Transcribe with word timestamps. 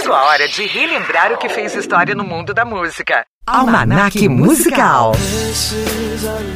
Chegou 0.00 0.14
a 0.14 0.26
hora 0.26 0.46
de 0.46 0.64
relembrar 0.64 1.32
o 1.32 1.38
que 1.38 1.48
fez 1.48 1.74
história 1.74 2.14
no 2.14 2.22
mundo 2.22 2.54
da 2.54 2.64
música. 2.64 3.26
Almanac 3.44 4.28
Musical. 4.28 5.12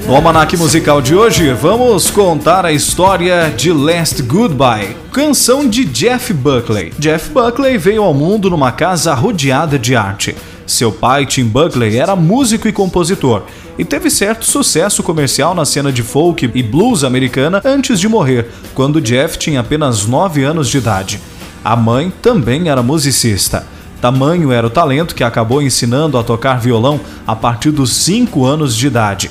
No 0.07 0.15
Almanac 0.15 0.57
Musical 0.57 1.03
de 1.03 1.15
hoje, 1.15 1.53
vamos 1.53 2.09
contar 2.09 2.65
a 2.65 2.73
história 2.73 3.51
de 3.51 3.73
Last 3.73 4.23
Goodbye, 4.23 4.97
canção 5.13 5.69
de 5.69 5.85
Jeff 5.85 6.33
Buckley. 6.33 6.93
Jeff 6.99 7.31
Buckley 7.31 7.79
veio 7.79 8.05
ao 8.05 8.15
mundo 8.15 8.49
numa 8.49 8.71
casa 8.71 9.13
rodeada 9.13 9.77
de 9.77 9.97
arte. 9.97 10.37
Seu 10.65 10.93
pai, 10.93 11.27
Tim 11.27 11.45
Buckley, 11.45 11.99
era 11.99 12.15
músico 12.15 12.69
e 12.69 12.73
compositor 12.73 13.45
e 13.77 13.85
teve 13.85 14.09
certo 14.09 14.45
sucesso 14.45 15.03
comercial 15.03 15.55
na 15.55 15.65
cena 15.65 15.91
de 15.91 16.03
folk 16.03 16.49
e 16.55 16.63
blues 16.63 17.03
americana 17.03 17.61
antes 17.65 17.99
de 17.99 18.09
morrer, 18.09 18.49
quando 18.75 19.01
Jeff 19.01 19.37
tinha 19.37 19.61
apenas 19.61 20.07
9 20.07 20.45
anos 20.45 20.69
de 20.69 20.79
idade. 20.79 21.21
A 21.65 21.77
mãe 21.77 22.13
também 22.23 22.69
era 22.69 22.83
musicista. 22.83 23.65
Tamanho 24.01 24.51
era 24.51 24.67
o 24.67 24.71
talento 24.71 25.15
que 25.15 25.23
acabou 25.23 25.63
ensinando 25.63 26.19
a 26.19 26.25
tocar 26.25 26.59
violão 26.59 27.01
a 27.25 27.37
partir 27.37 27.71
dos 27.71 27.93
5 27.93 28.45
anos 28.45 28.77
de 28.77 28.89
idade. 28.89 29.31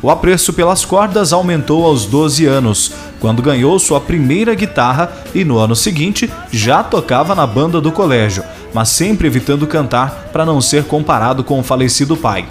O 0.00 0.08
apreço 0.08 0.52
pelas 0.52 0.84
cordas 0.84 1.32
aumentou 1.32 1.84
aos 1.84 2.06
12 2.06 2.44
anos, 2.46 2.92
quando 3.18 3.42
ganhou 3.42 3.76
sua 3.78 4.00
primeira 4.00 4.54
guitarra 4.54 5.10
e 5.34 5.44
no 5.44 5.58
ano 5.58 5.74
seguinte 5.74 6.30
já 6.52 6.82
tocava 6.82 7.34
na 7.34 7.46
banda 7.46 7.80
do 7.80 7.90
colégio, 7.90 8.44
mas 8.72 8.90
sempre 8.90 9.26
evitando 9.26 9.66
cantar 9.66 10.28
para 10.32 10.44
não 10.44 10.60
ser 10.60 10.84
comparado 10.84 11.42
com 11.42 11.58
o 11.58 11.62
falecido 11.62 12.16
pai. 12.16 12.46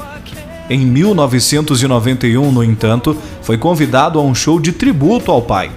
Em 0.70 0.80
1991, 0.80 2.52
no 2.52 2.64
entanto, 2.64 3.16
foi 3.42 3.58
convidado 3.58 4.18
a 4.18 4.22
um 4.24 4.34
show 4.34 4.60
de 4.60 4.72
tributo 4.72 5.32
ao 5.32 5.42
pai. 5.42 5.70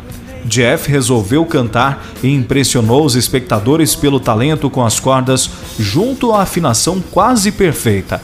Jeff 0.47 0.91
resolveu 0.91 1.45
cantar 1.45 2.07
e 2.23 2.33
impressionou 2.33 3.05
os 3.05 3.15
espectadores 3.15 3.95
pelo 3.95 4.21
talento 4.21 4.71
com 4.71 4.85
as 4.85 5.01
cordas 5.01 5.51
junto 5.79 6.33
à 6.33 6.43
afinação 6.43 7.03
quase 7.11 7.51
perfeita. 7.53 8.21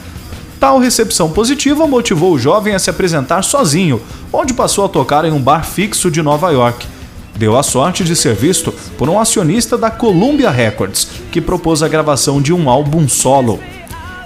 Tal 0.59 0.79
recepção 0.79 1.31
positiva 1.31 1.87
motivou 1.87 2.33
o 2.33 2.39
jovem 2.39 2.75
a 2.75 2.79
se 2.79 2.89
apresentar 2.89 3.43
sozinho, 3.43 4.01
onde 4.33 4.55
passou 4.55 4.85
a 4.85 4.89
tocar 4.89 5.25
em 5.25 5.33
um 5.33 5.41
bar 5.41 5.65
fixo 5.65 6.11
de 6.11 6.23
Nova 6.23 6.51
York. 6.51 6.87
Deu 7.35 7.59
a 7.59 7.63
sorte 7.63 8.05
de 8.05 8.15
ser 8.15 8.35
visto 8.35 8.73
por 8.97 9.09
um 9.09 9.19
acionista 9.19 9.77
da 9.77 9.91
Columbia 9.91 10.51
Records, 10.51 11.09
que 11.33 11.41
propôs 11.41 11.83
a 11.83 11.89
gravação 11.89 12.41
de 12.41 12.53
um 12.53 12.71
álbum 12.71 13.09
solo. 13.09 13.59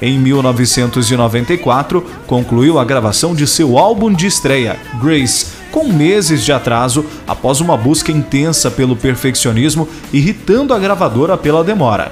Em 0.02 0.18
1994, 0.18 2.04
concluiu 2.26 2.78
a 2.78 2.84
gravação 2.84 3.34
de 3.34 3.46
seu 3.46 3.78
álbum 3.78 4.12
de 4.12 4.26
estreia, 4.26 4.78
Grace, 5.00 5.55
com 5.76 5.84
meses 5.84 6.42
de 6.42 6.50
atraso 6.52 7.04
após 7.28 7.60
uma 7.60 7.76
busca 7.76 8.10
intensa 8.10 8.70
pelo 8.70 8.96
perfeccionismo, 8.96 9.86
irritando 10.10 10.72
a 10.72 10.78
gravadora 10.78 11.36
pela 11.36 11.62
demora. 11.62 12.10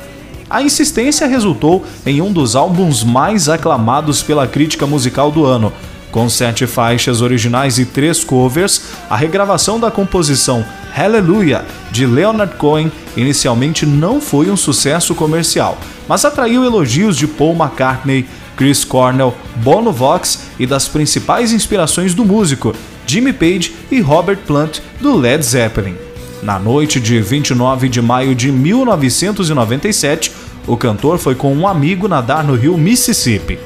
A 0.50 0.60
insistência 0.60 1.26
resultou 1.26 1.82
em 2.04 2.20
um 2.20 2.30
dos 2.30 2.54
álbuns 2.54 3.02
mais 3.02 3.48
aclamados 3.48 4.22
pela 4.22 4.46
crítica 4.46 4.86
musical 4.86 5.30
do 5.30 5.46
ano. 5.46 5.72
Com 6.12 6.28
sete 6.28 6.66
faixas 6.66 7.22
originais 7.22 7.78
e 7.78 7.86
três 7.86 8.22
covers, 8.22 8.82
a 9.08 9.16
regravação 9.16 9.80
da 9.80 9.90
composição 9.90 10.62
Hallelujah 10.94 11.64
de 11.90 12.04
Leonard 12.04 12.56
Cohen 12.56 12.92
inicialmente 13.16 13.86
não 13.86 14.20
foi 14.20 14.50
um 14.50 14.58
sucesso 14.58 15.14
comercial, 15.14 15.78
mas 16.06 16.22
atraiu 16.26 16.66
elogios 16.66 17.16
de 17.16 17.26
Paul 17.26 17.54
McCartney, 17.54 18.26
Chris 18.58 18.84
Cornell, 18.84 19.34
Bono 19.56 19.90
Vox 19.90 20.50
e 20.58 20.66
das 20.66 20.86
principais 20.86 21.50
inspirações 21.50 22.12
do 22.12 22.26
músico, 22.26 22.74
Jimmy 23.06 23.32
Page 23.32 23.74
e 23.90 24.00
Robert 24.00 24.38
Plant, 24.46 24.80
do 25.00 25.16
Led 25.16 25.44
Zeppelin. 25.44 25.96
Na 26.42 26.58
noite 26.58 27.00
de 27.00 27.20
29 27.20 27.88
de 27.88 28.02
maio 28.02 28.34
de 28.34 28.52
1997, 28.52 30.30
o 30.66 30.76
cantor 30.76 31.18
foi 31.18 31.34
com 31.34 31.54
um 31.54 31.66
amigo 31.66 32.08
nadar 32.08 32.44
no 32.44 32.54
rio 32.54 32.76
Mississippi. 32.76 33.58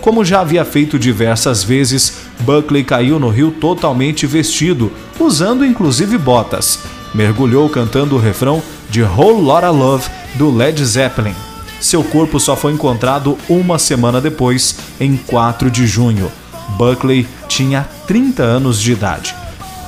Como 0.00 0.24
já 0.24 0.40
havia 0.40 0.64
feito 0.64 0.98
diversas 0.98 1.62
vezes, 1.62 2.22
Buckley 2.40 2.82
caiu 2.82 3.20
no 3.20 3.28
rio 3.28 3.50
totalmente 3.52 4.26
vestido, 4.26 4.90
usando 5.20 5.64
inclusive 5.64 6.18
botas. 6.18 6.80
Mergulhou 7.14 7.68
cantando 7.68 8.16
o 8.16 8.18
refrão 8.18 8.62
de 8.90 9.02
Whole 9.02 9.40
Lotta 9.40 9.70
Love 9.70 10.10
do 10.34 10.50
Led 10.50 10.84
Zeppelin. 10.84 11.34
Seu 11.80 12.02
corpo 12.02 12.40
só 12.40 12.56
foi 12.56 12.72
encontrado 12.72 13.36
uma 13.48 13.78
semana 13.78 14.20
depois, 14.20 14.76
em 15.00 15.16
4 15.16 15.70
de 15.70 15.86
junho. 15.86 16.30
Buckley 16.76 17.26
tinha 17.48 17.88
30 18.12 18.42
anos 18.42 18.78
de 18.78 18.92
idade. 18.92 19.34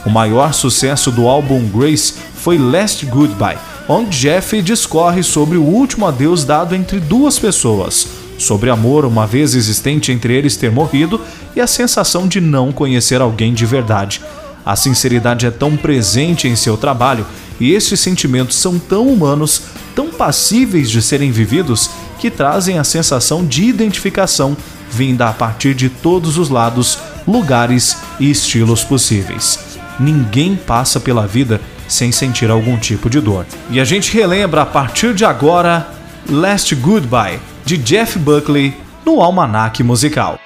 O 0.07 0.09
maior 0.09 0.55
sucesso 0.55 1.11
do 1.11 1.29
álbum 1.29 1.69
Grace 1.69 2.15
foi 2.35 2.57
Last 2.57 3.05
Goodbye, 3.05 3.59
onde 3.87 4.19
Jeff 4.19 4.62
discorre 4.62 5.23
sobre 5.23 5.59
o 5.59 5.62
último 5.62 6.07
adeus 6.07 6.43
dado 6.43 6.75
entre 6.75 7.01
duas 7.01 7.39
pessoas, 7.39 8.09
sobre 8.39 8.71
amor 8.71 9.05
uma 9.05 9.27
vez 9.27 9.55
existente 9.55 10.11
entre 10.11 10.33
eles 10.33 10.57
ter 10.57 10.71
morrido 10.71 11.21
e 11.55 11.61
a 11.61 11.67
sensação 11.67 12.27
de 12.27 12.41
não 12.41 12.73
conhecer 12.73 13.21
alguém 13.21 13.53
de 13.53 13.67
verdade. 13.67 14.23
A 14.65 14.75
sinceridade 14.75 15.45
é 15.45 15.51
tão 15.51 15.77
presente 15.77 16.49
em 16.49 16.56
seu 16.56 16.79
trabalho 16.79 17.27
e 17.61 17.75
estes 17.75 18.01
sentimentos 18.01 18.56
são 18.56 18.79
tão 18.79 19.06
humanos, 19.06 19.61
tão 19.95 20.09
passíveis 20.09 20.91
de 20.91 21.03
serem 21.03 21.31
vividos, 21.31 21.91
que 22.19 22.31
trazem 22.31 22.79
a 22.79 22.85
sensação 22.85 23.45
de 23.45 23.65
identificação 23.65 24.56
vinda 24.91 25.29
a 25.29 25.33
partir 25.35 25.75
de 25.75 25.91
todos 25.91 26.39
os 26.39 26.49
lados, 26.49 26.99
lugares 27.27 27.97
e 28.19 28.31
estilos 28.31 28.85
possíveis. 28.85 29.79
Ninguém 29.99 30.57
passa 30.57 30.99
pela 30.99 31.27
vida 31.27 31.61
sem 31.89 32.11
sentir 32.11 32.51
algum 32.51 32.77
tipo 32.77 33.09
de 33.09 33.21
dor. 33.21 33.47
E 33.71 33.81
a 33.81 33.85
gente 33.85 34.12
relembra 34.12 34.62
a 34.62 34.67
partir 34.67 35.15
de 35.15 35.25
agora 35.25 35.89
Last 36.29 36.75
Goodbye 36.75 37.39
de 37.65 37.77
Jeff 37.77 38.19
Buckley 38.19 38.77
no 39.05 39.21
Almanac 39.21 39.83
Musical. 39.83 40.39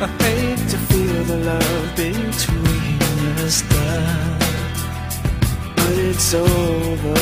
I 0.00 0.06
hate 0.06 0.68
to 0.70 0.78
feel 0.78 1.24
the 1.24 1.38
love 1.38 1.96
between 1.96 3.02
us 3.44 3.62
die, 3.62 4.38
but 5.74 5.98
it's 5.98 6.34
over. 6.34 7.14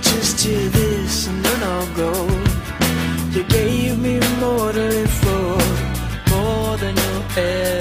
Just 0.00 0.40
hear 0.40 0.66
this 0.70 1.26
and 1.26 1.44
then 1.44 1.62
I'll 1.62 1.94
go. 1.94 2.12
You 3.32 3.44
gave 3.44 3.98
me 3.98 4.18
more 4.40 4.72
to 4.72 4.84
live 4.94 5.10
for, 5.10 5.58
more 6.30 6.78
than 6.78 6.96
you'll 6.96 7.38
ever 7.38 7.71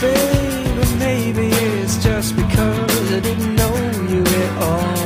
Baby, 0.00 0.98
maybe 0.98 1.48
it's 1.48 1.96
just 2.04 2.36
because 2.36 3.12
I 3.12 3.20
didn't 3.20 3.54
know 3.56 3.74
you 4.10 4.22
at 4.22 4.62
all. 4.62 5.05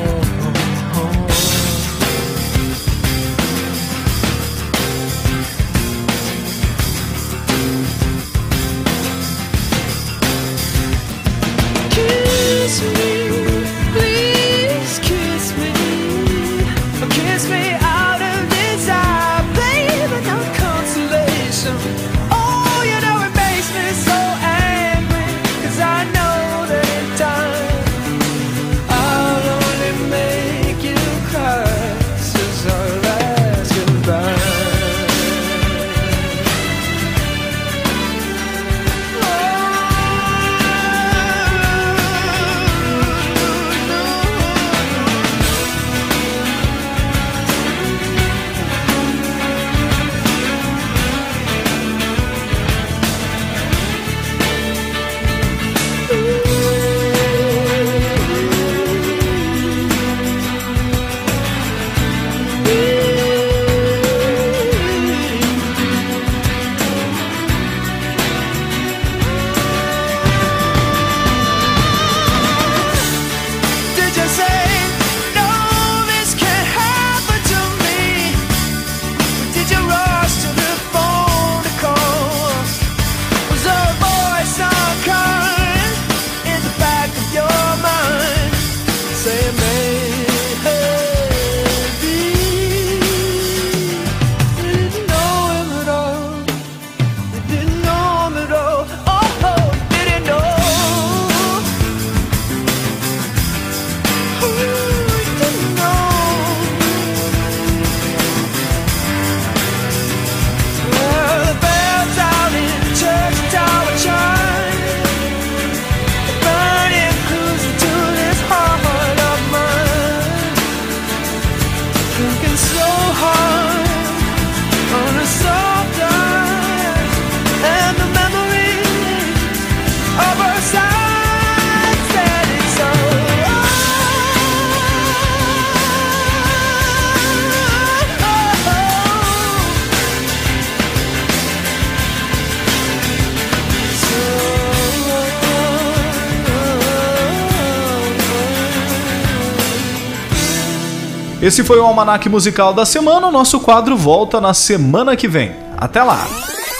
Esse 151.43 151.65
foi 151.65 151.79
o 151.79 151.85
Almanac 151.85 152.29
Musical 152.29 152.75
da 152.75 152.85
semana. 152.85 153.27
O 153.27 153.33
nosso 153.33 153.61
quadro 153.61 153.97
volta 153.97 154.41
na 154.41 154.53
semana 154.53 155.17
que 155.17 155.27
vem. 155.27 155.53
Até 155.77 156.03
lá! 156.03 156.27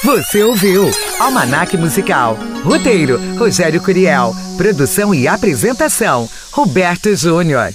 Você 0.05 0.43
ouviu 0.43 0.91
Almanac 1.19 1.77
Musical. 1.79 2.37
Roteiro: 2.63 3.19
Rogério 3.39 3.83
Curiel. 3.83 4.35
Produção 4.59 5.15
e 5.15 5.27
apresentação: 5.27 6.29
Roberto 6.53 7.15
Júnior. 7.17 7.71